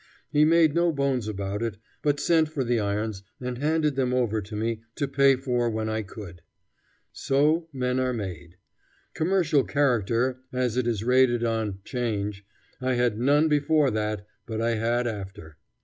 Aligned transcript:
He 0.31 0.45
made 0.45 0.73
no 0.73 0.91
bones 0.91 1.27
about 1.27 1.61
it, 1.61 1.77
but 2.01 2.19
sent 2.19 2.49
for 2.49 2.63
the 2.63 2.79
irons 2.79 3.21
and 3.39 3.59
handed 3.59 3.95
them 3.95 4.15
over 4.15 4.41
to 4.41 4.55
me 4.55 4.81
to 4.95 5.07
pay 5.07 5.35
for 5.35 5.69
when 5.69 5.89
I 5.89 6.01
could. 6.01 6.41
So 7.13 7.69
men 7.71 7.99
are 7.99 8.11
made. 8.11 8.57
Commercial 9.13 9.63
character, 9.63 10.39
as 10.51 10.75
it 10.75 10.87
is 10.87 11.03
rated 11.03 11.43
on 11.43 11.81
'change, 11.83 12.43
I 12.81 12.95
had 12.95 13.19
none 13.19 13.47
before 13.47 13.91
that; 13.91 14.25
but 14.47 14.59
I 14.59 14.71
had 14.73 15.05
after. 15.05 15.57